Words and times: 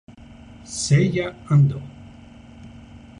Seiya 0.65 1.29
Andō 1.53 1.77